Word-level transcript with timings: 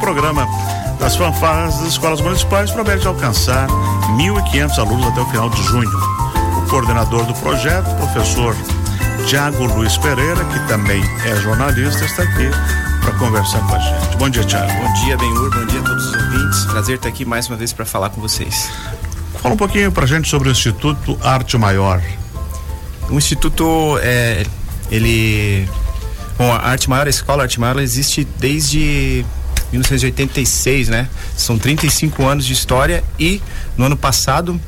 programa 0.00 0.48
das 0.98 1.14
fanfarras 1.16 1.78
das 1.78 1.88
escolas 1.88 2.20
municipais 2.20 2.70
promete 2.70 3.06
alcançar 3.06 3.68
1.500 3.68 4.78
alunos 4.78 5.06
até 5.06 5.20
o 5.20 5.26
final 5.26 5.48
de 5.50 5.62
junho. 5.62 5.90
O 6.58 6.68
coordenador 6.68 7.24
do 7.24 7.34
projeto, 7.34 7.88
professor 7.96 8.56
Tiago 9.26 9.64
Luiz 9.64 9.96
Pereira, 9.98 10.44
que 10.44 10.66
também 10.66 11.02
é 11.24 11.36
jornalista, 11.36 12.04
está 12.04 12.22
aqui 12.22 12.50
para 13.00 13.12
conversar 13.18 13.60
com 13.66 13.74
a 13.74 13.78
gente. 13.78 14.16
Bom 14.16 14.28
dia, 14.28 14.44
Tiago. 14.44 14.72
Bom 14.72 14.92
dia, 15.04 15.16
Benhur. 15.16 15.50
Bom 15.50 15.66
dia 15.66 15.80
a 15.80 15.84
todos 15.84 16.06
os 16.06 16.14
ouvintes. 16.14 16.64
Prazer 16.64 16.96
estar 16.96 17.08
aqui 17.08 17.24
mais 17.24 17.48
uma 17.48 17.56
vez 17.56 17.72
para 17.72 17.84
falar 17.84 18.10
com 18.10 18.20
vocês. 18.20 18.70
Fala 19.40 19.54
um 19.54 19.56
pouquinho 19.56 19.90
para 19.92 20.04
a 20.04 20.06
gente 20.06 20.28
sobre 20.28 20.48
o 20.48 20.52
Instituto 20.52 21.18
Arte 21.22 21.56
Maior. 21.56 22.02
O 23.08 23.16
Instituto, 23.16 23.98
é, 24.02 24.44
ele. 24.90 25.68
Bom, 26.36 26.52
a 26.52 26.58
Arte 26.58 26.90
Maior, 26.90 27.06
a 27.06 27.10
escola 27.10 27.42
Arte 27.44 27.58
Maior, 27.58 27.78
existe 27.78 28.26
desde 28.38 29.24
1986, 29.70 30.88
né? 30.88 31.08
São 31.36 31.58
35 31.58 32.26
anos 32.26 32.44
de 32.44 32.52
história 32.52 33.04
e 33.18 33.40
no 33.76 33.84
ano 33.84 33.96
passado 33.96 34.60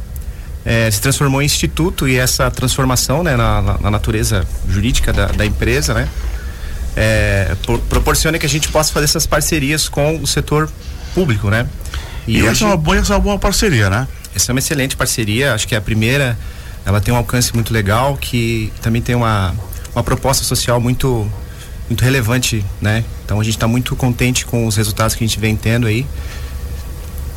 é, 0.64 0.90
se 0.90 1.00
transformou 1.00 1.42
em 1.42 1.46
instituto 1.46 2.08
e 2.08 2.16
essa 2.16 2.50
transformação 2.50 3.22
né, 3.22 3.36
na, 3.36 3.78
na 3.80 3.90
natureza 3.90 4.46
jurídica 4.68 5.12
da, 5.12 5.26
da 5.26 5.44
empresa, 5.44 5.94
né? 5.94 6.08
É, 6.94 7.56
por, 7.64 7.78
proporciona 7.80 8.38
que 8.38 8.46
a 8.46 8.48
gente 8.48 8.68
possa 8.68 8.92
fazer 8.92 9.04
essas 9.04 9.26
parcerias 9.26 9.88
com 9.88 10.18
o 10.18 10.26
setor 10.26 10.70
público, 11.14 11.48
né? 11.50 11.66
E, 12.26 12.36
e 12.36 12.42
hoje, 12.42 12.52
essa, 12.52 12.64
é 12.64 12.66
uma 12.68 12.76
boa, 12.76 12.96
essa 12.96 13.12
é 13.12 13.16
uma 13.16 13.22
boa 13.22 13.38
parceria, 13.38 13.90
né? 13.90 14.06
Essa 14.34 14.50
é 14.50 14.54
uma 14.54 14.58
excelente 14.58 14.96
parceria, 14.96 15.54
acho 15.54 15.66
que 15.66 15.74
é 15.74 15.78
a 15.78 15.80
primeira, 15.80 16.38
ela 16.84 17.00
tem 17.00 17.12
um 17.12 17.16
alcance 17.16 17.52
muito 17.54 17.72
legal, 17.72 18.16
que 18.16 18.72
também 18.80 19.02
tem 19.02 19.14
uma, 19.14 19.54
uma 19.94 20.02
proposta 20.02 20.44
social 20.44 20.80
muito 20.80 21.30
muito 21.92 22.02
relevante, 22.02 22.64
né? 22.80 23.04
Então 23.24 23.40
a 23.40 23.44
gente 23.44 23.54
está 23.54 23.68
muito 23.68 23.94
contente 23.94 24.44
com 24.44 24.66
os 24.66 24.76
resultados 24.76 25.14
que 25.14 25.22
a 25.22 25.26
gente 25.26 25.38
vem 25.38 25.54
tendo 25.54 25.86
aí. 25.86 26.06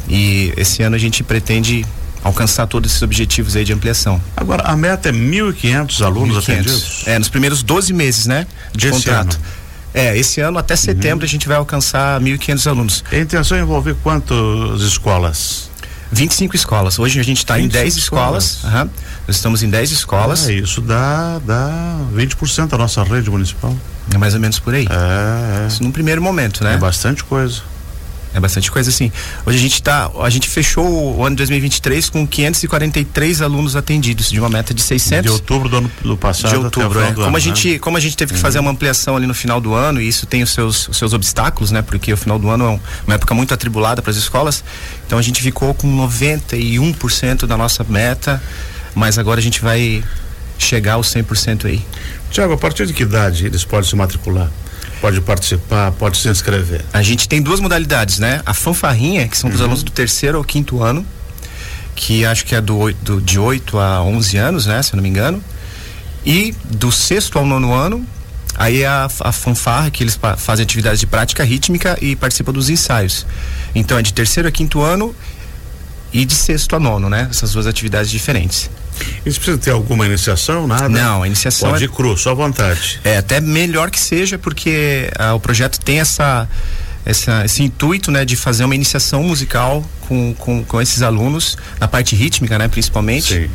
E 0.08 0.54
esse 0.58 0.82
ano 0.82 0.96
a 0.96 1.00
gente 1.00 1.24
pretende 1.24 1.86
alcançar 2.24 2.66
todos 2.68 2.92
esses 2.92 3.02
objetivos 3.02 3.56
aí 3.56 3.64
de 3.64 3.74
ampliação. 3.74 4.22
Agora, 4.36 4.64
a 4.64 4.76
meta 4.76 5.10
é 5.10 5.12
1.500 5.12 6.04
alunos 6.04 6.36
1, 6.38 6.40
atendidos? 6.40 7.04
É, 7.06 7.20
nos 7.20 7.30
primeiros 7.30 7.62
12 7.62 7.94
meses, 7.94 8.26
né? 8.26 8.48
De 8.74 8.90
contrato. 8.90 9.36
Ano. 9.36 9.46
É, 9.94 10.18
esse 10.18 10.42
ano 10.42 10.58
até 10.58 10.76
setembro 10.76 11.20
uhum. 11.20 11.24
a 11.24 11.28
gente 11.28 11.48
vai 11.48 11.58
alcançar 11.58 12.20
1.500 12.20 12.68
alunos. 12.68 13.04
A 13.12 13.18
intenção 13.18 13.58
é 13.58 13.62
envolver 13.62 13.96
quantas 14.04 14.82
escolas? 14.82 15.70
25 16.12 16.56
escolas. 16.56 17.00
Hoje 17.00 17.20
a 17.20 17.24
gente 17.24 17.38
está 17.40 17.60
em 17.60 17.68
10 17.68 17.98
escolas. 17.98 18.58
escolas. 18.58 18.74
Uhum. 18.74 18.90
Nós 19.28 19.36
estamos 19.36 19.64
em 19.64 19.70
10 19.70 19.92
escolas. 19.92 20.48
Ah, 20.48 20.52
isso 20.52 20.82
dá, 20.82 21.40
dá 21.46 21.98
20% 22.14 22.70
da 22.70 22.78
nossa 22.78 23.04
rede 23.04 23.30
municipal. 23.30 23.76
É 24.14 24.18
mais 24.18 24.34
ou 24.34 24.40
menos 24.40 24.60
por 24.60 24.74
aí. 24.74 24.88
É, 24.90 25.64
é. 25.64 25.68
Isso 25.68 25.84
num 25.84 25.92
primeiro 25.92 26.22
momento, 26.22 26.64
né? 26.64 26.74
É 26.74 26.78
bastante 26.78 27.24
coisa. 27.24 27.62
É 28.36 28.40
bastante 28.40 28.70
coisa 28.70 28.90
assim. 28.90 29.10
Hoje 29.46 29.58
a 29.58 29.62
gente 29.62 29.82
tá, 29.82 30.12
a 30.22 30.30
gente 30.30 30.50
fechou 30.50 31.16
o 31.16 31.24
ano 31.24 31.38
de 31.38 31.38
2023 31.38 32.10
com 32.10 32.28
543 32.28 33.42
alunos 33.42 33.78
atendidos 33.78 34.30
de 34.30 34.38
uma 34.38 34.50
meta 34.50 34.74
de 34.74 34.82
600. 34.82 35.24
De 35.24 35.30
outubro 35.30 35.70
do 35.70 35.78
ano 35.78 35.92
do 36.02 36.18
passado 36.18 36.50
de 36.50 36.58
outubro, 36.58 37.00
é. 37.02 37.14
como 37.14 37.28
ano, 37.28 37.38
a 37.38 37.40
gente, 37.40 37.72
né? 37.72 37.80
como 37.80 37.96
a 37.96 38.00
gente 38.00 38.18
teve 38.18 38.34
que 38.34 38.38
uhum. 38.38 38.42
fazer 38.42 38.60
uma 38.60 38.72
ampliação 38.72 39.16
ali 39.16 39.26
no 39.26 39.34
final 39.34 39.62
do 39.62 39.74
ano 39.74 40.02
e 40.02 40.08
isso 40.10 40.26
tem 40.26 40.44
os 40.44 40.50
seus 40.50 40.90
os 40.90 40.98
seus 40.98 41.14
obstáculos, 41.14 41.72
né? 41.72 41.82
Porque 41.82 42.12
o 42.12 42.18
final 42.18 42.38
do 42.38 42.50
ano 42.50 42.66
é 42.66 42.80
uma 43.08 43.16
época 43.16 43.34
muito 43.34 43.54
atribulada 43.54 44.02
para 44.02 44.12
as 44.12 44.18
escolas. 44.18 44.66
Então 45.08 45.18
a 45.18 45.22
gente 45.22 45.42
ficou 45.42 45.74
com 45.74 45.88
91% 45.96 47.46
da 47.46 47.56
nossa 47.56 47.86
meta, 47.88 48.44
mas 48.94 49.18
agora 49.18 49.40
a 49.40 49.44
gente 49.44 49.62
vai 49.62 50.04
chegar 50.58 50.94
aos 50.96 51.08
100% 51.08 51.68
aí. 51.68 51.86
Tiago, 52.36 52.52
a 52.52 52.58
partir 52.58 52.86
de 52.86 52.92
que 52.92 53.04
idade 53.04 53.46
eles 53.46 53.64
podem 53.64 53.90
se 53.90 53.96
matricular? 53.96 54.52
pode 55.00 55.22
participar, 55.22 55.92
pode 55.94 56.18
se 56.18 56.28
inscrever? 56.28 56.84
A 56.92 57.02
gente 57.02 57.30
tem 57.30 57.42
duas 57.42 57.62
modalidades, 57.62 58.20
né? 58.20 58.42
A 58.46 58.54
fanfarrinha, 58.54 59.26
que 59.28 59.38
são 59.38 59.50
dos 59.50 59.60
uhum. 59.60 59.68
alunos 59.68 59.84
do 59.84 59.92
terceiro 59.92 60.38
ao 60.38 60.44
quinto 60.44 60.84
ano, 60.84 61.06
que 61.96 62.26
acho 62.26 62.44
que 62.44 62.56
é 62.56 62.60
do, 62.60 62.92
do, 62.92 63.22
de 63.22 63.40
8 63.40 63.80
a 63.80 64.02
11 64.02 64.38
anos, 64.38 64.66
né? 64.66 64.84
Se 64.84 64.92
eu 64.92 64.98
não 64.98 65.04
me 65.04 65.08
engano. 65.08 65.42
E 66.26 66.54
do 66.66 66.92
sexto 66.92 67.40
ao 67.40 67.46
nono 67.46 67.74
ano, 67.74 68.06
aí 68.58 68.82
é 68.82 68.88
a, 68.88 69.08
a 69.22 69.32
fanfarra, 69.32 69.90
que 69.90 70.04
eles 70.04 70.20
fazem 70.38 70.64
atividades 70.64 71.00
de 71.00 71.08
prática 71.08 71.42
rítmica 71.44 71.98
e 72.02 72.18
participam 72.18 72.52
dos 72.52 72.70
ensaios. 72.70 73.26
Então 73.74 73.98
é 73.98 74.02
de 74.02 74.12
terceiro 74.12 74.50
a 74.50 74.52
quinto 74.52 74.82
ano 74.82 75.16
e 76.16 76.24
de 76.24 76.34
sexto 76.34 76.78
a 76.78 76.80
nono, 76.80 77.10
né? 77.10 77.28
Essas 77.30 77.52
duas 77.52 77.68
atividades 77.68 78.10
diferentes. 78.10 78.70
Eles 79.26 79.38
precisam 79.38 79.60
ter 79.60 79.72
alguma 79.72 80.06
iniciação, 80.06 80.66
nada? 80.66 80.88
Não, 80.88 81.24
a 81.24 81.28
iniciação. 81.28 81.72
Pode 81.72 81.84
é 81.84 81.88
cru, 81.90 82.18
só 82.18 82.32
à 82.32 82.34
vontade. 82.34 83.02
É, 83.04 83.18
até 83.18 83.42
melhor 83.42 83.92
que 83.92 84.00
seja, 84.00 84.38
porque 84.38 85.12
ah, 85.20 85.34
o 85.34 85.42
projeto 85.42 85.78
tem 85.82 86.00
essa, 86.00 86.48
essa, 87.06 87.44
esse 87.44 87.62
intuito, 87.62 88.12
né, 88.12 88.24
de 88.24 88.38
fazer 88.38 88.64
uma 88.64 88.74
iniciação 88.74 89.24
musical 89.24 89.84
com, 90.08 90.34
com, 90.36 90.64
com 90.64 90.82
esses 90.82 91.02
alunos, 91.02 91.58
na 91.82 91.88
parte 91.88 92.16
rítmica, 92.16 92.58
né, 92.58 92.70
principalmente. 92.70 93.34
Sim. 93.34 93.50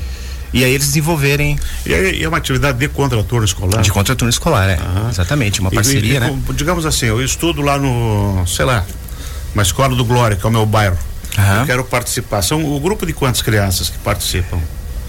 E 0.53 0.63
aí 0.63 0.75
eles 0.75 0.89
desenvolverem. 0.89 1.59
E 1.87 2.23
é 2.23 2.29
uma 2.29 2.37
atividade 2.37 2.77
de 2.77 2.89
contraturno 2.89 3.47
escolar? 3.47 3.81
De 3.81 3.91
contraturno 3.91 4.29
escolar, 4.29 4.69
é. 4.69 4.79
Ah. 4.83 5.09
Exatamente, 5.09 5.61
uma 5.61 5.71
parceria, 5.71 6.13
e, 6.13 6.17
e, 6.17 6.21
né? 6.21 6.39
Digamos 6.55 6.85
assim, 6.85 7.07
eu 7.07 7.25
estudo 7.25 7.63
lá 7.63 7.79
no, 7.79 8.45
sei 8.47 8.67
lá, 8.67 8.85
uma 9.55 9.63
escola 9.63 9.97
do 9.97 10.05
Glória, 10.05 10.37
que 10.37 10.45
é 10.45 10.49
o 10.49 10.53
meu 10.53 10.67
bairro. 10.67 10.99
Aham. 11.39 11.61
Eu 11.61 11.67
quero 11.67 11.85
participar. 11.85 12.43
São 12.43 12.65
o 12.65 12.81
grupo 12.81 13.07
de 13.07 13.13
quantas 13.13 13.43
crianças 13.43 13.89
que 13.89 13.99
participam? 13.99 14.61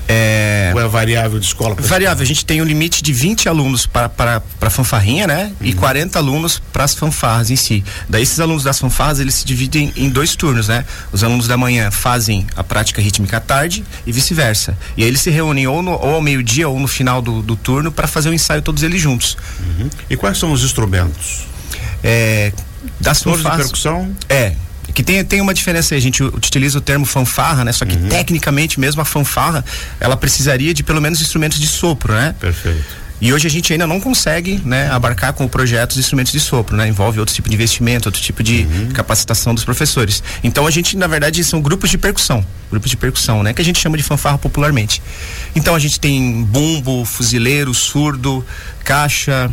É... 0.08 0.72
Ou 0.74 0.82
é 0.82 0.88
variável 0.88 1.40
de 1.40 1.46
escola? 1.46 1.76
Variável, 1.80 2.22
a 2.22 2.26
gente 2.26 2.46
tem 2.46 2.62
um 2.62 2.66
limite 2.66 3.02
de 3.02 3.14
20 3.14 3.48
alunos 3.48 3.86
para 3.86 4.42
a 4.60 4.70
fanfarrinha, 4.70 5.26
né? 5.26 5.54
Uhum. 5.62 5.68
E 5.68 5.74
40 5.74 6.20
alunos 6.20 6.62
para 6.74 6.84
as 6.84 6.94
fanfarras 6.94 7.50
em 7.50 7.56
si. 7.56 7.84
Daí 8.10 8.22
esses 8.22 8.40
alunos 8.40 8.64
das 8.64 8.78
fanfarras, 8.78 9.20
eles 9.20 9.36
se 9.36 9.46
dividem 9.46 9.94
em 9.96 10.10
dois 10.10 10.36
turnos, 10.36 10.68
né? 10.68 10.84
Os 11.14 11.24
alunos 11.24 11.48
da 11.48 11.56
manhã 11.56 11.90
fazem 11.92 12.46
a 12.58 12.64
prática 12.64 13.02
rítmica 13.02 13.38
à 13.38 13.40
tarde 13.40 13.86
e 14.06 14.12
vice-versa. 14.12 14.78
E 14.98 15.04
aí 15.04 15.08
eles 15.08 15.22
se 15.22 15.30
reúnem 15.30 15.68
ou, 15.68 15.82
no, 15.82 15.92
ou 15.92 16.16
ao 16.16 16.22
meio-dia 16.22 16.68
ou 16.68 16.78
no 16.78 16.88
final 16.88 17.22
do, 17.22 17.42
do 17.42 17.56
turno 17.56 17.90
para 17.90 18.08
fazer 18.08 18.30
o 18.30 18.34
ensaio 18.34 18.62
todos 18.62 18.84
eles 18.84 19.00
juntos. 19.00 19.38
Uhum. 19.60 19.90
E 20.10 20.18
quais 20.18 20.38
são 20.38 20.52
os 20.52 20.64
instrumentos? 20.64 21.46
É, 22.04 22.52
das 23.00 23.24
fanfarras. 23.24 23.58
de 23.58 23.64
percussão? 23.64 24.16
É, 24.28 24.56
que 24.92 25.04
tem, 25.04 25.24
tem 25.24 25.42
uma 25.42 25.54
diferença 25.54 25.94
aí, 25.94 25.98
a 25.98 26.02
gente 26.02 26.24
utiliza 26.24 26.78
o 26.78 26.82
termo 26.82 27.06
fanfarra, 27.06 27.64
né? 27.64 27.72
Só 27.72 27.86
que 27.86 27.96
uhum. 27.96 28.10
tecnicamente 28.10 28.80
mesmo 28.80 29.02
a 29.02 29.06
fanfarra, 29.06 29.64
ela 30.00 30.18
precisaria 30.18 30.74
de 30.74 30.84
pelo 30.84 31.02
menos 31.02 31.22
instrumentos 31.22 31.60
de 31.60 31.68
sopro, 31.68 32.14
né? 32.14 32.36
Perfeito. 32.40 33.02
E 33.22 33.32
hoje 33.32 33.46
a 33.46 33.52
gente 33.52 33.72
ainda 33.72 33.86
não 33.86 34.02
consegue, 34.02 34.60
né, 34.66 34.90
abarcar 34.90 35.32
com 35.34 35.46
o 35.46 35.50
projeto 35.50 35.92
os 35.92 35.98
instrumentos 36.00 36.32
de 36.32 36.40
sopro, 36.40 36.76
né? 36.76 36.88
Envolve 36.88 37.20
outro 37.20 37.36
tipo 37.36 37.48
de 37.48 37.54
investimento, 37.54 38.10
outro 38.10 38.20
tipo 38.20 38.42
de 38.42 38.64
uhum. 38.64 38.90
capacitação 38.94 39.54
dos 39.54 39.64
professores. 39.64 40.24
Então 40.44 40.66
a 40.66 40.72
gente, 40.72 40.98
na 40.98 41.06
verdade, 41.06 41.44
são 41.44 41.62
grupos 41.62 41.92
de 41.92 42.00
percussão, 42.00 42.44
grupos 42.72 42.90
de 42.90 42.98
percussão, 42.98 43.44
né? 43.44 43.54
Que 43.54 43.62
a 43.62 43.66
gente 43.66 43.80
chama 43.80 43.96
de 43.96 44.02
fanfarra 44.02 44.40
popularmente. 44.40 45.04
Então 45.56 45.76
a 45.76 45.80
gente 45.80 46.00
tem 46.00 46.44
bumbo, 46.44 47.06
fuzileiro, 47.06 47.76
surdo, 47.76 48.44
caixa, 48.84 49.52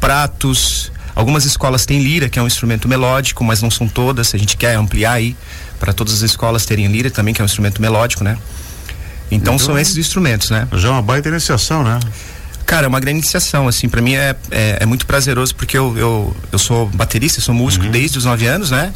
pratos, 0.00 0.90
Algumas 1.16 1.46
escolas 1.46 1.86
têm 1.86 2.02
lira, 2.02 2.28
que 2.28 2.38
é 2.38 2.42
um 2.42 2.46
instrumento 2.46 2.86
melódico, 2.86 3.42
mas 3.42 3.62
não 3.62 3.70
são 3.70 3.88
todas. 3.88 4.34
A 4.34 4.38
gente 4.38 4.54
quer 4.54 4.76
ampliar 4.76 5.12
aí 5.12 5.34
para 5.80 5.94
todas 5.94 6.12
as 6.12 6.20
escolas 6.20 6.66
terem 6.66 6.86
lira 6.88 7.10
também, 7.10 7.32
que 7.32 7.40
é 7.40 7.44
um 7.44 7.46
instrumento 7.46 7.80
melódico, 7.80 8.22
né? 8.22 8.36
Então, 9.30 9.54
então 9.54 9.58
são 9.58 9.78
esses 9.78 9.96
instrumentos, 9.96 10.50
né? 10.50 10.68
Já 10.74 10.88
é 10.88 10.90
uma 10.90 11.00
baita 11.00 11.30
iniciação, 11.30 11.82
né? 11.82 11.98
Cara, 12.66 12.84
é 12.86 12.88
uma 12.88 13.00
grande 13.00 13.20
iniciação, 13.20 13.66
assim, 13.66 13.88
para 13.88 14.02
mim 14.02 14.14
é, 14.14 14.36
é, 14.50 14.78
é, 14.80 14.86
muito 14.86 15.06
prazeroso 15.06 15.54
porque 15.54 15.78
eu, 15.78 15.96
eu, 15.96 16.36
eu 16.52 16.58
sou 16.58 16.86
baterista, 16.86 17.40
sou 17.40 17.54
músico 17.54 17.86
uhum. 17.86 17.90
desde 17.92 18.18
os 18.18 18.24
nove 18.24 18.46
anos, 18.46 18.70
né? 18.70 18.92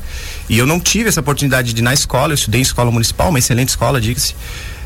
E 0.48 0.58
eu 0.58 0.66
não 0.66 0.78
tive 0.78 1.08
essa 1.08 1.20
oportunidade 1.20 1.72
de 1.72 1.80
ir 1.80 1.82
na 1.82 1.94
escola, 1.94 2.32
eu 2.32 2.34
estudei 2.34 2.60
em 2.60 2.62
escola 2.62 2.90
municipal, 2.90 3.30
uma 3.30 3.38
excelente 3.38 3.70
escola, 3.70 4.00
diga-se. 4.00 4.34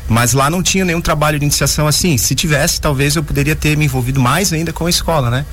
Mas 0.07 0.33
lá 0.33 0.49
não 0.49 0.61
tinha 0.61 0.85
nenhum 0.85 1.01
trabalho 1.01 1.39
de 1.39 1.45
iniciação 1.45 1.87
assim. 1.87 2.17
Se 2.17 2.35
tivesse, 2.35 2.79
talvez 2.79 3.15
eu 3.15 3.23
poderia 3.23 3.55
ter 3.55 3.75
me 3.75 3.85
envolvido 3.85 4.19
mais 4.19 4.53
ainda 4.53 4.71
com 4.71 4.85
a 4.85 4.89
escola, 4.89 5.29
né? 5.29 5.45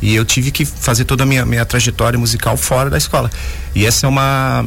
E 0.00 0.14
eu 0.14 0.24
tive 0.24 0.50
que 0.50 0.64
fazer 0.64 1.04
toda 1.04 1.24
a 1.24 1.26
minha, 1.26 1.44
minha 1.44 1.64
trajetória 1.64 2.18
musical 2.18 2.56
fora 2.56 2.88
da 2.88 2.98
escola. 2.98 3.30
E 3.74 3.84
essa 3.84 4.06
é 4.06 4.08
uma 4.08 4.64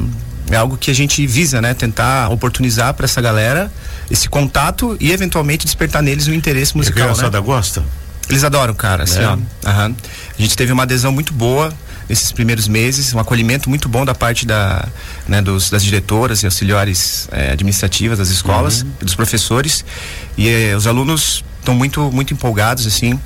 é 0.52 0.56
algo 0.56 0.78
que 0.78 0.90
a 0.90 0.96
gente 0.96 1.25
visa, 1.28 1.62
né? 1.62 1.74
Tentar 1.74 2.30
oportunizar 2.30 2.94
para 2.94 3.06
essa 3.06 3.22
galera 3.22 3.72
esse 4.10 4.28
contato 4.28 4.98
e 5.00 5.12
eventualmente 5.12 5.66
despertar 5.66 6.02
neles 6.02 6.28
o 6.28 6.34
interesse 6.34 6.75
musical. 6.75 7.00
E 7.00 7.02
a 7.04 7.06
criançada 7.06 7.40
né? 7.40 7.46
gosta? 7.46 7.84
Eles 8.28 8.44
adoram, 8.44 8.74
cara. 8.74 9.04
Assim, 9.04 9.19
é. 9.19 9.28
ó, 9.28 9.38
A 9.66 9.92
gente 10.38 10.58
teve 10.58 10.72
uma 10.72 10.84
adesão 10.84 11.12
muito 11.12 11.34
boa 11.34 11.74
nesses 12.10 12.32
primeiros 12.32 12.68
meses, 12.68 13.14
um 13.14 13.20
acolhimento 13.20 13.70
muito 13.70 13.88
bom 13.88 14.04
da 14.04 14.16
parte 14.16 14.46
da, 14.46 14.88
né, 15.28 15.42
dos, 15.42 15.70
das 15.70 15.84
diretoras 15.84 16.42
e 16.42 16.48
auxiliares 16.48 17.30
eh, 17.32 17.52
administrativas 17.52 18.18
das 18.18 18.30
escolas, 18.30 18.82
uhum. 18.82 18.92
dos 19.00 19.14
professores. 19.14 19.86
E 20.36 20.50
eh, 20.50 20.76
os 20.76 20.88
alunos 20.88 21.46
estão 21.60 21.76
muito, 21.76 22.12
muito 22.12 22.34
empolgados, 22.34 22.88
assim. 22.88 23.20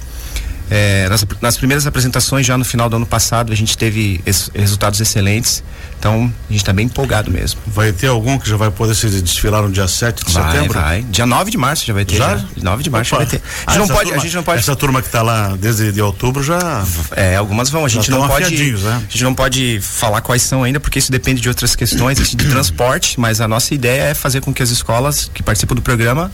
É, 0.75 1.07
nas, 1.07 1.23
nas, 1.39 1.55
primeiras 1.55 1.85
apresentações, 1.85 2.47
já 2.47 2.57
no 2.57 2.65
final 2.65 2.89
do 2.89 2.95
ano 2.95 3.05
passado, 3.05 3.53
a 3.53 3.55
gente 3.55 3.77
teve 3.77 4.19
es, 4.25 4.49
resultados 4.55 4.99
excelentes. 4.99 5.63
Então, 5.99 6.33
a 6.49 6.51
gente 6.51 6.63
está 6.63 6.73
bem 6.73 6.87
empolgado 6.87 7.29
mesmo. 7.29 7.61
Vai 7.67 7.93
ter 7.93 8.07
algum 8.07 8.39
que 8.39 8.49
já 8.49 8.57
vai 8.57 8.71
poder 8.71 8.95
se 8.95 9.07
desfilar 9.21 9.61
no 9.61 9.71
dia 9.71 9.87
7 9.87 10.25
de 10.25 10.33
vai, 10.33 10.51
setembro? 10.51 10.79
Vai, 10.79 11.03
Dia 11.03 11.27
9 11.27 11.51
de 11.51 11.59
março 11.59 11.85
já 11.85 11.93
vai 11.93 12.03
ter. 12.03 12.15
Já? 12.15 12.37
já. 12.37 12.45
9 12.59 12.81
de 12.81 12.89
março 12.89 13.13
Opa. 13.13 13.23
já 13.23 13.29
vai 13.29 13.39
ter. 13.39 13.45
A 13.67 13.71
gente, 13.71 13.75
ah, 13.75 13.79
não 13.79 13.87
pode, 13.87 14.03
turma, 14.05 14.15
a 14.15 14.19
gente 14.25 14.35
não 14.35 14.43
pode. 14.43 14.59
Essa 14.59 14.75
turma 14.75 15.01
que 15.03 15.07
está 15.09 15.21
lá 15.21 15.55
desde 15.55 15.91
de 15.91 16.01
outubro 16.01 16.41
já. 16.41 16.83
É, 17.15 17.35
algumas 17.35 17.69
vão. 17.69 17.85
A 17.85 17.87
gente 17.87 18.09
não 18.09 18.27
pode. 18.27 18.73
Né? 18.73 18.95
A 18.95 19.11
gente 19.11 19.23
não 19.23 19.35
pode 19.35 19.79
falar 19.79 20.21
quais 20.21 20.41
são 20.41 20.63
ainda, 20.63 20.79
porque 20.79 20.97
isso 20.97 21.11
depende 21.11 21.39
de 21.39 21.49
outras 21.49 21.75
questões 21.75 22.19
assim, 22.19 22.35
de 22.35 22.49
transporte, 22.49 23.19
mas 23.19 23.39
a 23.39 23.47
nossa 23.47 23.75
ideia 23.75 24.05
é 24.05 24.13
fazer 24.15 24.41
com 24.41 24.51
que 24.51 24.63
as 24.63 24.71
escolas 24.71 25.29
que 25.31 25.43
participam 25.43 25.75
do 25.75 25.83
programa 25.83 26.31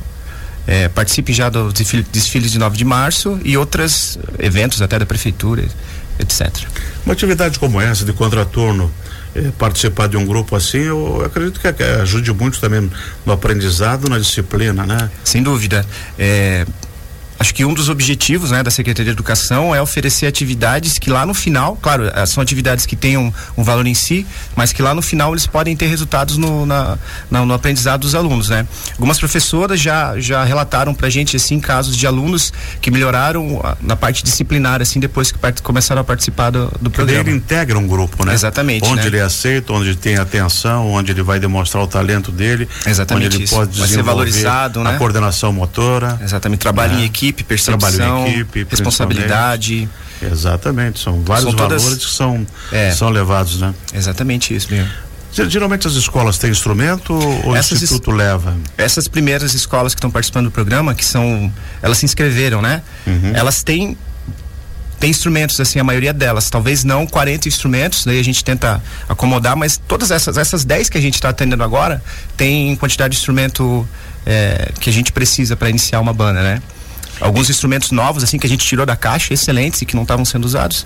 é, 0.69 0.87
participem 0.87 1.33
já 1.33 1.49
dos 1.49 1.73
desfiles 1.73 2.51
de 2.51 2.59
9 2.59 2.77
de 2.77 2.85
março 2.85 3.39
e 3.43 3.57
outros 3.57 4.19
eventos 4.37 4.79
até 4.83 4.99
da 4.99 5.05
prefeitura, 5.05 5.63
etc. 6.19 6.47
Uma 7.03 7.13
atividade 7.13 7.57
como 7.57 7.81
essa 7.81 8.05
de 8.05 8.13
contraturno, 8.13 8.93
é, 9.33 9.49
participar 9.57 10.07
de 10.07 10.15
um 10.15 10.27
grupo 10.27 10.55
assim, 10.55 10.77
eu 10.77 11.25
acredito 11.25 11.59
que, 11.59 11.73
que 11.73 11.81
ajude 11.81 12.31
muito 12.33 12.59
também 12.59 12.87
no 13.25 13.33
aprendizado, 13.33 14.07
na 14.07 14.19
disciplina, 14.19 14.85
né? 14.85 15.09
Sem 15.23 15.41
dúvida. 15.41 15.83
É, 16.19 16.67
acho 17.39 17.55
que 17.55 17.63
um 17.63 17.73
dos 17.73 17.87
objetivos 17.87 18.51
né, 18.51 18.61
da 18.61 18.69
Secretaria 18.69 19.11
de 19.11 19.15
Educação 19.15 19.73
é 19.73 19.81
oferecer 19.81 20.27
atividades 20.27 20.99
que 20.99 21.09
lá 21.09 21.25
no 21.25 21.33
final, 21.33 21.77
claro, 21.81 22.11
eh, 22.13 22.25
são 22.25 22.43
atividades 22.43 22.85
que 22.85 22.95
tenham 22.95 23.33
um 23.57 23.63
valor 23.63 23.87
em 23.87 23.93
si, 23.93 24.27
mas 24.55 24.73
que 24.73 24.81
lá 24.81 24.93
no 24.93 25.01
final 25.01 25.31
eles 25.31 25.47
podem 25.47 25.75
ter 25.75 25.87
resultados 25.87 26.35
no, 26.37 26.65
na, 26.65 26.97
na, 27.31 27.45
no 27.45 27.53
aprendizado 27.53 28.01
dos 28.01 28.13
alunos, 28.13 28.49
né? 28.49 28.67
Algumas 28.91 29.17
professoras 29.17 29.79
já, 29.79 30.19
já 30.19 30.43
relataram 30.43 30.93
pra 30.93 31.09
gente, 31.09 31.37
assim, 31.37 31.59
casos 31.59 31.95
de 31.95 32.05
alunos 32.05 32.51
que 32.81 32.91
melhoraram 32.91 33.61
na 33.81 33.95
parte 33.95 34.21
disciplinar, 34.23 34.81
assim, 34.81 34.99
depois 34.99 35.31
que 35.31 35.37
part, 35.37 35.61
começaram 35.61 36.01
a 36.01 36.03
participar 36.03 36.49
do, 36.49 36.69
do 36.81 36.89
programa. 36.89 37.21
Ele 37.21 37.37
integra 37.37 37.79
um 37.79 37.87
grupo, 37.87 38.25
né? 38.25 38.33
Exatamente. 38.33 38.85
Onde 38.85 39.01
né? 39.01 39.07
ele 39.07 39.21
aceita, 39.21 39.71
onde 39.71 39.95
tem 39.95 40.17
atenção, 40.17 40.89
onde 40.91 41.11
ele 41.13 41.23
vai 41.23 41.39
demonstrar 41.39 41.81
o 41.81 41.87
talento 41.87 42.31
dele. 42.31 42.67
Exatamente 42.85 43.27
onde 43.27 43.35
ele 43.37 43.43
isso. 43.45 43.55
pode 43.55 43.79
vai 43.79 43.87
ser 43.87 44.03
valorizado, 44.03 44.81
a 44.81 44.83
né? 44.83 44.97
coordenação 44.97 45.53
motora. 45.53 46.19
Exatamente, 46.21 46.59
trabalho 46.59 46.99
em 46.99 47.03
é. 47.03 47.05
equipe 47.05 47.28
equipe, 47.29 47.43
percepção, 47.43 47.77
Trabalho 47.77 48.27
em 48.27 48.39
equipe, 48.39 48.67
responsabilidade. 48.69 49.89
Exatamente, 50.21 50.99
são 50.99 51.21
vários 51.21 51.49
são 51.49 51.55
todas, 51.55 51.83
valores 51.83 52.05
que 52.05 52.11
são, 52.11 52.47
é, 52.71 52.91
são 52.91 53.09
levados, 53.09 53.59
né? 53.59 53.73
Exatamente 53.93 54.53
isso 54.53 54.71
mesmo. 54.71 54.89
Geralmente 55.31 55.87
as 55.87 55.93
escolas 55.93 56.37
têm 56.37 56.49
instrumento 56.49 57.13
ou 57.13 57.55
essas 57.55 57.79
o 57.79 57.83
instituto 57.83 58.11
leva? 58.11 58.57
Essas 58.77 59.07
primeiras 59.07 59.53
escolas 59.53 59.93
que 59.93 59.99
estão 59.99 60.09
participando 60.09 60.45
do 60.45 60.51
programa, 60.51 60.95
que 60.95 61.05
são, 61.05 61.53
elas 61.81 61.99
se 61.99 62.05
inscreveram, 62.05 62.61
né? 62.61 62.81
Uhum. 63.05 63.31
Elas 63.35 63.63
têm 63.63 63.97
tem 64.99 65.09
instrumentos 65.09 65.57
assim 65.61 65.79
a 65.79 65.83
maioria 65.83 66.11
delas 66.11 66.49
talvez 66.49 66.83
não 66.83 67.07
40 67.07 67.47
instrumentos 67.47 68.03
daí 68.03 68.19
a 68.19 68.23
gente 68.23 68.43
tenta 68.43 68.83
acomodar 69.07 69.55
mas 69.55 69.77
todas 69.77 70.11
essas 70.11 70.37
essas 70.37 70.65
10 70.65 70.89
que 70.89 70.97
a 70.97 71.01
gente 71.01 71.13
está 71.13 71.29
atendendo 71.29 71.63
agora 71.63 72.03
tem 72.35 72.75
quantidade 72.75 73.13
de 73.13 73.17
instrumento 73.17 73.87
é, 74.25 74.73
que 74.77 74.89
a 74.89 74.93
gente 74.93 75.13
precisa 75.13 75.55
para 75.55 75.69
iniciar 75.69 76.01
uma 76.01 76.11
banda 76.11 76.43
né 76.43 76.61
alguns 77.19 77.49
instrumentos 77.49 77.91
novos 77.91 78.23
assim 78.23 78.37
que 78.37 78.45
a 78.45 78.49
gente 78.49 78.65
tirou 78.65 78.85
da 78.85 78.95
caixa, 78.95 79.33
excelentes 79.33 79.81
e 79.81 79.85
que 79.85 79.95
não 79.95 80.03
estavam 80.03 80.25
sendo 80.25 80.45
usados. 80.45 80.85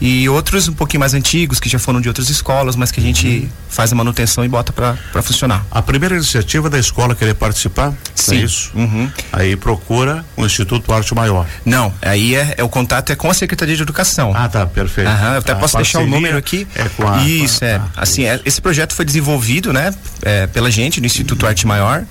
E 0.00 0.28
outros 0.28 0.68
um 0.68 0.72
pouquinho 0.72 1.00
mais 1.00 1.14
antigos, 1.14 1.60
que 1.60 1.68
já 1.68 1.78
foram 1.78 2.00
de 2.00 2.08
outras 2.08 2.28
escolas, 2.28 2.74
mas 2.76 2.90
que 2.90 3.00
a 3.00 3.02
gente 3.02 3.26
uhum. 3.26 3.48
faz 3.68 3.92
a 3.92 3.94
manutenção 3.94 4.44
e 4.44 4.48
bota 4.48 4.72
para 4.72 5.22
funcionar. 5.22 5.64
A 5.70 5.80
primeira 5.80 6.16
iniciativa 6.16 6.68
da 6.68 6.78
escola 6.78 7.14
querer 7.14 7.34
participar? 7.34 7.90
É 7.90 7.94
Sim. 8.14 8.36
É 8.36 8.40
isso? 8.40 8.72
Uhum. 8.74 9.10
Aí 9.32 9.56
procura 9.56 10.24
o 10.36 10.44
Instituto 10.44 10.92
Arte 10.92 11.14
Maior. 11.14 11.46
Não, 11.64 11.92
aí 12.02 12.34
é, 12.34 12.54
é, 12.58 12.64
o 12.64 12.68
contato 12.68 13.12
é 13.12 13.16
com 13.16 13.30
a 13.30 13.34
Secretaria 13.34 13.76
de 13.76 13.82
Educação. 13.82 14.32
Ah, 14.34 14.48
tá, 14.48 14.66
perfeito. 14.66 15.08
Uhum, 15.08 15.32
eu 15.32 15.38
até 15.38 15.52
a 15.52 15.56
posso 15.56 15.76
deixar 15.76 16.00
o 16.00 16.06
número 16.06 16.36
aqui. 16.36 16.66
É 16.74 16.88
com 16.88 17.08
a, 17.08 17.22
Isso, 17.22 17.64
é. 17.64 17.76
Ah, 17.76 17.88
assim, 17.96 18.24
é, 18.24 18.40
esse 18.44 18.60
projeto 18.60 18.94
foi 18.94 19.04
desenvolvido, 19.04 19.72
né, 19.72 19.94
é, 20.22 20.46
pela 20.48 20.70
gente, 20.70 21.00
do 21.00 21.06
Instituto 21.06 21.46
Arte 21.46 21.66
Maior. 21.66 22.04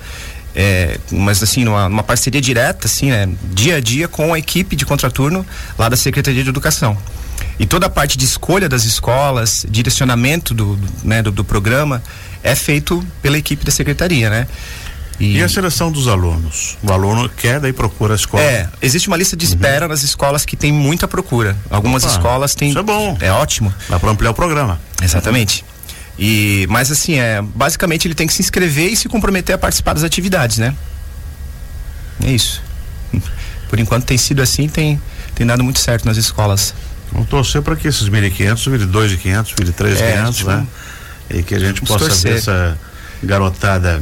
É, 0.55 0.99
mas 1.11 1.41
assim, 1.41 1.63
numa, 1.63 1.89
numa, 1.89 2.03
parceria 2.03 2.39
direta, 2.39 2.85
assim, 2.87 3.09
né, 3.09 3.27
dia 3.53 3.77
a 3.77 3.79
dia 3.79 4.07
com 4.07 4.33
a 4.33 4.39
equipe 4.39 4.75
de 4.75 4.85
contraturno 4.85 5.45
lá 5.77 5.89
da 5.89 5.97
Secretaria 5.97 6.43
de 6.43 6.49
Educação. 6.49 6.97
E 7.59 7.65
toda 7.65 7.87
a 7.87 7.89
parte 7.89 8.17
de 8.17 8.25
escolha 8.25 8.69
das 8.69 8.83
escolas, 8.85 9.65
direcionamento 9.69 10.53
do, 10.53 10.75
do, 10.75 10.89
né, 11.03 11.21
do, 11.21 11.31
do 11.31 11.43
programa, 11.43 12.03
é 12.43 12.55
feito 12.55 13.05
pela 13.21 13.37
equipe 13.37 13.65
da 13.65 13.71
secretaria, 13.71 14.29
né? 14.29 14.47
E, 15.19 15.37
e, 15.37 15.43
a 15.43 15.47
seleção 15.47 15.91
dos 15.91 16.07
alunos? 16.07 16.77
O 16.81 16.91
aluno 16.91 17.29
quer, 17.29 17.59
daí 17.59 17.71
procura 17.71 18.13
a 18.13 18.15
escola? 18.15 18.43
É, 18.43 18.67
existe 18.81 19.07
uma 19.07 19.15
lista 19.15 19.37
de 19.37 19.45
espera 19.45 19.85
uhum. 19.85 19.91
nas 19.91 20.01
escolas 20.01 20.43
que 20.43 20.55
tem 20.55 20.71
muita 20.71 21.07
procura. 21.07 21.55
Algumas 21.69 22.03
Opa, 22.03 22.13
escolas 22.13 22.55
têm. 22.55 22.69
Isso 22.69 22.79
é 22.79 22.83
bom. 22.83 23.17
É 23.21 23.31
ótimo. 23.31 23.73
Dá 23.87 23.99
para 23.99 24.09
ampliar 24.09 24.31
o 24.31 24.33
programa. 24.33 24.79
Exatamente. 25.01 25.63
E, 26.17 26.67
mas 26.69 26.91
assim, 26.91 27.15
é, 27.19 27.41
basicamente 27.41 28.07
ele 28.07 28.13
tem 28.13 28.27
que 28.27 28.33
se 28.33 28.41
inscrever 28.41 28.91
e 28.91 28.95
se 28.95 29.09
comprometer 29.09 29.55
a 29.55 29.57
participar 29.57 29.93
das 29.93 30.03
atividades, 30.03 30.57
né? 30.57 30.75
É 32.23 32.31
isso. 32.31 32.61
Por 33.69 33.79
enquanto 33.79 34.05
tem 34.05 34.17
sido 34.17 34.41
assim, 34.41 34.67
tem, 34.67 35.01
tem 35.33 35.45
dado 35.45 35.63
muito 35.63 35.79
certo 35.79 36.05
nas 36.05 36.17
escolas. 36.17 36.73
Vamos 37.11 37.29
torcer 37.29 37.61
para 37.61 37.75
que 37.75 37.87
esses 37.87 38.07
1.500 38.09 38.71
vire 38.71 38.85
2.500, 38.85 39.53
vire 39.57 39.71
3.500, 39.71 40.41
é, 40.41 40.45
né? 40.45 40.67
E 41.29 41.43
que 41.43 41.55
a 41.55 41.59
gente 41.59 41.81
possa 41.81 42.05
torcer. 42.05 42.31
ver 42.31 42.37
essa 42.37 42.77
garotada 43.23 44.01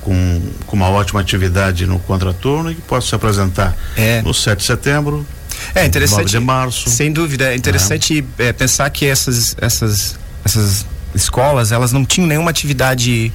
com, 0.00 0.42
com 0.66 0.76
uma 0.76 0.88
ótima 0.88 1.20
atividade 1.20 1.86
no 1.86 1.98
contraturno 2.00 2.70
e 2.70 2.74
que 2.74 2.82
possa 2.82 3.08
se 3.08 3.14
apresentar 3.14 3.76
é. 3.96 4.20
no 4.22 4.34
7 4.34 4.58
de 4.58 4.64
setembro. 4.64 5.26
É 5.74 5.84
interessante. 5.84 6.18
9 6.18 6.30
de 6.30 6.40
março. 6.40 6.90
Sem 6.90 7.12
dúvida. 7.12 7.52
É 7.52 7.56
interessante 7.56 8.24
é. 8.38 8.52
pensar 8.52 8.88
que 8.90 9.06
essas, 9.06 9.56
essas, 9.60 10.18
essas 10.44 10.86
escolas, 11.14 11.72
elas 11.72 11.92
não 11.92 12.04
tinham 12.04 12.26
nenhuma 12.26 12.50
atividade 12.50 13.32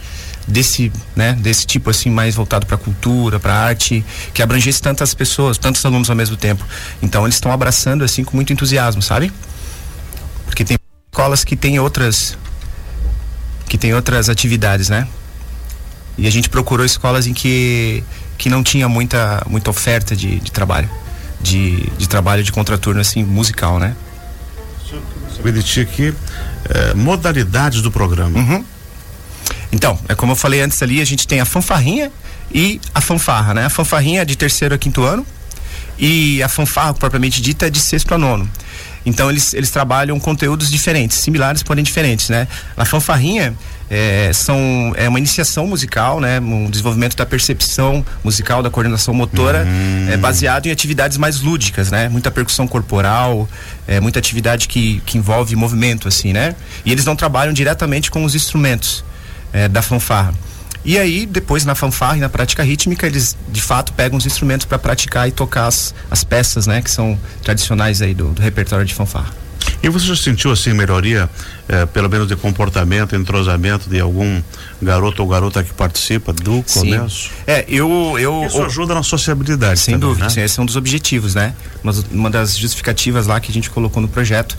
desse, 0.47 0.91
né, 1.15 1.33
desse 1.33 1.65
tipo 1.65 1.89
assim 1.89 2.09
mais 2.09 2.35
voltado 2.35 2.65
para 2.65 2.77
cultura, 2.77 3.39
para 3.39 3.53
arte, 3.53 4.03
que 4.33 4.41
abrangesse 4.41 4.81
tantas 4.81 5.13
pessoas, 5.13 5.57
tantos 5.57 5.85
alunos 5.85 6.09
ao 6.09 6.15
mesmo 6.15 6.37
tempo. 6.37 6.65
Então 7.01 7.25
eles 7.25 7.35
estão 7.35 7.51
abraçando 7.51 8.03
assim 8.03 8.23
com 8.23 8.35
muito 8.35 8.53
entusiasmo, 8.53 9.01
sabe? 9.01 9.31
Porque 10.45 10.63
tem 10.63 10.77
escolas 11.11 11.43
que 11.43 11.55
têm 11.55 11.79
outras 11.79 12.37
que 13.67 13.77
tem 13.77 13.93
outras 13.93 14.29
atividades, 14.29 14.87
né? 14.87 15.05
E 16.17 16.25
a 16.25 16.31
gente 16.31 16.49
procurou 16.49 16.85
escolas 16.85 17.27
em 17.27 17.33
que 17.33 18.03
que 18.37 18.49
não 18.49 18.63
tinha 18.63 18.87
muita 18.87 19.43
muita 19.49 19.69
oferta 19.69 20.15
de, 20.15 20.39
de 20.39 20.51
trabalho, 20.51 20.89
de, 21.41 21.89
de 21.97 22.07
trabalho 22.07 22.43
de 22.43 22.51
contraturno 22.51 23.01
assim 23.01 23.23
musical, 23.23 23.79
né? 23.79 23.95
Ti 25.63 25.81
aqui 25.81 26.13
eh, 26.69 26.93
modalidades 26.93 27.81
do 27.81 27.91
programa. 27.91 28.37
Uhum. 28.37 28.65
Então, 29.71 29.99
é 30.07 30.15
como 30.15 30.31
eu 30.31 30.35
falei 30.35 30.61
antes 30.61 30.81
ali, 30.81 31.01
a 31.01 31.05
gente 31.05 31.27
tem 31.27 31.39
a 31.39 31.45
fanfarrinha 31.45 32.11
e 32.51 32.79
a 32.93 33.01
fanfarra, 33.01 33.53
né? 33.53 33.65
A 33.65 33.69
fanfarrinha 33.69 34.21
é 34.21 34.25
de 34.25 34.35
terceiro 34.35 34.73
a 34.73 34.77
quinto 34.77 35.03
ano 35.03 35.25
e 35.97 36.41
a 36.43 36.47
fanfarra 36.47 36.93
propriamente 36.93 37.41
dita 37.41 37.67
é 37.67 37.69
de 37.69 37.79
sexto 37.79 38.13
a 38.13 38.17
nono. 38.17 38.49
Então 39.05 39.29
eles, 39.29 39.53
eles 39.53 39.69
trabalham 39.69 40.19
conteúdos 40.19 40.69
diferentes, 40.69 41.17
similares, 41.17 41.63
porém 41.63 41.83
diferentes, 41.83 42.29
né? 42.29 42.47
A 42.75 42.85
fanfarrinha 42.85 43.55
é, 43.89 44.31
são, 44.33 44.93
é 44.95 45.07
uma 45.07 45.17
iniciação 45.17 45.65
musical, 45.65 46.19
né? 46.19 46.39
Um 46.39 46.69
desenvolvimento 46.69 47.15
da 47.15 47.25
percepção 47.25 48.05
musical, 48.23 48.61
da 48.61 48.69
coordenação 48.69 49.13
motora, 49.13 49.65
uhum. 49.65 50.11
é, 50.11 50.17
baseado 50.17 50.65
em 50.65 50.71
atividades 50.71 51.17
mais 51.17 51.39
lúdicas, 51.39 51.89
né? 51.89 52.09
Muita 52.09 52.29
percussão 52.29 52.67
corporal, 52.67 53.47
é, 53.87 53.99
muita 53.99 54.19
atividade 54.19 54.67
que, 54.67 55.01
que 55.05 55.17
envolve 55.17 55.55
movimento, 55.55 56.07
assim, 56.07 56.33
né? 56.33 56.55
E 56.85 56.91
eles 56.91 57.05
não 57.05 57.15
trabalham 57.15 57.53
diretamente 57.53 58.11
com 58.11 58.23
os 58.25 58.35
instrumentos 58.35 59.03
é, 59.53 59.67
da 59.67 59.81
fanfarra. 59.81 60.33
E 60.87 60.97
aí, 60.97 61.25
depois 61.25 61.65
na 61.65 61.75
fanfarra 61.75 62.15
e 62.15 62.21
na 62.21 62.29
prática 62.29 62.63
rítmica, 62.63 63.05
eles 63.05 63.35
de 63.49 63.61
fato 63.61 63.91
pegam 63.91 64.17
os 64.17 64.25
instrumentos 64.25 64.65
para 64.65 64.79
praticar 64.79 65.27
e 65.27 65.33
tocar 65.33 65.67
as, 65.67 65.93
as 66.09 66.23
peças, 66.23 66.65
né, 66.65 66.81
que 66.81 66.89
são 66.89 67.19
tradicionais 67.43 68.01
aí 68.01 68.13
do, 68.13 68.29
do 68.29 68.41
repertório 68.41 68.85
de 68.85 68.93
fanfarra. 68.93 69.33
E 69.81 69.89
você 69.89 70.07
já 70.07 70.15
sentiu 70.15 70.51
assim 70.51 70.73
melhoria, 70.73 71.29
eh, 71.69 71.85
pelo 71.85 72.09
menos 72.09 72.27
de 72.27 72.35
comportamento, 72.35 73.15
entrosamento 73.15 73.89
de 73.89 73.99
algum 73.99 74.41
garoto 74.81 75.21
ou 75.21 75.27
garota 75.27 75.63
que 75.63 75.73
participa 75.73 76.33
do 76.33 76.63
começo? 76.63 77.29
É, 77.45 77.63
eu, 77.67 78.17
eu 78.19 78.43
isso 78.45 78.61
ajuda 78.63 78.95
na 78.95 79.03
sociabilidade. 79.03 79.79
Sem 79.79 79.93
também, 79.93 80.09
dúvida, 80.09 80.25
né? 80.25 80.31
sim, 80.31 80.41
esse 80.41 80.59
é 80.59 80.63
um 80.63 80.65
dos 80.65 80.75
objetivos, 80.75 81.35
né? 81.35 81.53
Uma, 81.83 81.93
uma 82.11 82.29
das 82.29 82.57
justificativas 82.57 83.27
lá 83.27 83.39
que 83.39 83.51
a 83.51 83.53
gente 83.53 83.69
colocou 83.69 84.01
no 84.01 84.07
projeto. 84.07 84.57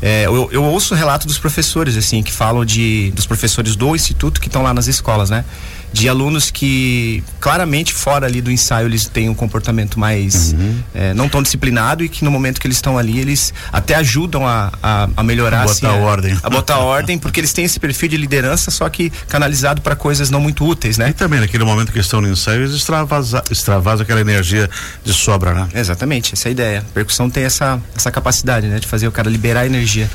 É, 0.00 0.26
eu, 0.26 0.48
eu 0.52 0.62
ouço 0.62 0.94
relato 0.94 1.26
dos 1.26 1.38
professores 1.38 1.96
assim 1.96 2.22
que 2.22 2.32
falam 2.32 2.64
de 2.64 3.10
dos 3.16 3.26
professores 3.26 3.74
do 3.74 3.96
instituto 3.96 4.40
que 4.40 4.46
estão 4.46 4.62
lá 4.62 4.72
nas 4.72 4.86
escolas, 4.86 5.30
né? 5.30 5.44
De 5.92 6.08
alunos 6.08 6.50
que 6.50 7.22
claramente 7.40 7.92
fora 7.92 8.26
ali 8.26 8.40
do 8.40 8.50
ensaio 8.50 8.86
eles 8.86 9.06
têm 9.06 9.28
um 9.28 9.34
comportamento 9.34 9.98
mais 9.98 10.52
uhum. 10.52 10.82
é, 10.94 11.14
não 11.14 11.28
tão 11.28 11.42
disciplinado 11.42 12.04
e 12.04 12.08
que 12.08 12.24
no 12.24 12.30
momento 12.30 12.60
que 12.60 12.66
eles 12.66 12.76
estão 12.76 12.98
ali 12.98 13.18
eles 13.18 13.54
até 13.72 13.94
ajudam 13.94 14.46
a, 14.46 14.72
a, 14.82 15.08
a 15.16 15.22
melhorar 15.22 15.62
a 15.62 15.66
botar 15.66 15.72
assim, 15.72 15.86
a, 15.86 15.92
ordem. 15.92 16.38
a 16.42 16.50
botar 16.50 16.78
ordem 16.78 17.18
porque 17.18 17.40
eles 17.40 17.52
têm 17.52 17.64
esse 17.64 17.80
perfil 17.80 18.08
de 18.10 18.16
liderança 18.16 18.70
só 18.70 18.88
que 18.88 19.10
canalizado 19.28 19.80
para 19.80 19.96
coisas 19.96 20.30
não 20.30 20.40
muito 20.40 20.64
úteis 20.64 20.98
né? 20.98 21.08
E 21.10 21.12
também 21.12 21.40
naquele 21.40 21.64
momento 21.64 21.92
que 21.92 21.98
estão 21.98 22.20
no 22.20 22.28
ensaio 22.28 22.62
eles 22.62 22.74
extravasam 22.74 23.42
extravasa 23.50 24.02
aquela 24.02 24.20
energia 24.20 24.68
de 25.04 25.12
sobra 25.12 25.54
né? 25.54 25.68
Exatamente 25.74 26.34
essa 26.34 26.48
é 26.48 26.50
a 26.50 26.52
ideia. 26.52 26.78
A 26.80 26.92
percussão 26.92 27.30
tem 27.30 27.44
essa 27.44 27.80
essa 27.96 28.10
capacidade 28.10 28.66
né 28.66 28.78
de 28.78 28.86
fazer 28.86 29.08
o 29.08 29.12
cara 29.12 29.30
liberar 29.30 29.66
energia. 29.66 30.08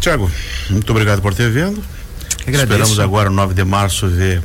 Tiago 0.00 0.30
muito 0.70 0.90
obrigado 0.90 1.22
por 1.22 1.34
ter 1.34 1.50
vindo. 1.50 1.82
Esperamos 2.46 3.00
agora, 3.00 3.28
9 3.28 3.54
de 3.54 3.64
março, 3.64 4.06
ver 4.06 4.40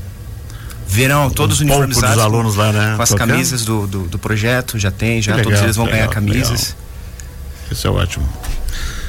verão 0.91 1.29
todos 1.29 1.61
um 1.61 1.63
uniformizados 1.63 2.15
dos 2.15 2.23
alunos 2.25 2.55
lá, 2.55 2.73
né? 2.73 2.95
Com 2.97 3.01
as 3.01 3.09
Tocando. 3.09 3.29
camisas 3.29 3.63
do, 3.63 3.87
do, 3.87 4.07
do, 4.07 4.19
projeto, 4.19 4.77
já 4.77 4.91
tem, 4.91 5.21
já 5.21 5.35
legal, 5.35 5.45
todos 5.45 5.63
eles 5.63 5.75
vão 5.77 5.85
legal, 5.85 5.99
ganhar 5.99 6.13
camisas. 6.13 6.61
Legal. 6.69 7.71
Isso 7.71 7.87
é 7.87 7.89
ótimo. 7.89 8.25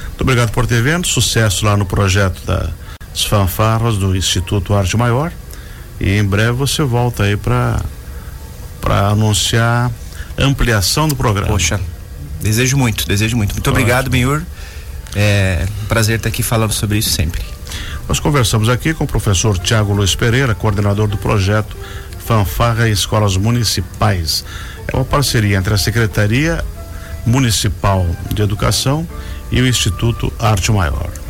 Muito 0.09 0.21
obrigado 0.21 0.51
por 0.53 0.65
ter 0.65 0.81
vindo, 0.81 1.07
sucesso 1.07 1.65
lá 1.65 1.77
no 1.77 1.85
projeto 1.85 2.41
das 2.47 3.25
fanfarras 3.25 3.97
do 3.97 4.15
Instituto 4.15 4.73
Arte 4.75 4.97
Maior. 4.97 5.33
E 6.01 6.17
em 6.19 6.25
breve 6.25 6.53
você 6.53 6.85
volta 6.85 7.25
aí 7.25 7.37
para 7.37 7.81
para 8.81 9.09
anunciar 9.09 9.91
ampliação 10.39 11.09
do 11.09 11.17
programa. 11.17 11.49
Poxa, 11.49 11.81
desejo 12.41 12.77
muito, 12.77 13.07
desejo 13.07 13.37
muito. 13.37 13.53
Muito 13.53 13.69
Ótimo. 13.69 13.81
obrigado, 13.81 14.09
Benhur. 14.11 14.43
É 15.15 15.67
prazer 15.89 16.17
estar 16.17 16.29
aqui 16.29 16.43
falando 16.43 16.73
sobre 16.73 16.99
isso 16.99 17.11
sempre. 17.11 17.43
Nós 18.09 18.21
conversamos 18.21 18.69
aqui 18.69 18.93
com 18.93 19.05
o 19.05 19.07
professor 19.07 19.59
Tiago 19.59 19.93
Luiz 19.93 20.15
Pereira, 20.15 20.55
coordenador 20.55 21.09
do 21.09 21.17
projeto 21.17 21.77
Fanfarra 22.19 22.89
em 22.89 22.93
Escolas 22.93 23.37
Municipais. 23.37 24.45
É 24.87 24.97
uma 24.97 25.05
parceria 25.05 25.57
entre 25.57 25.75
a 25.75 25.79
Secretaria 25.79 26.65
Municipal 27.25 28.07
de 28.33 28.43
Educação 28.43 29.07
e 29.51 29.61
o 29.61 29.67
Instituto 29.67 30.33
Arte 30.39 30.73
Maior. 30.73 31.23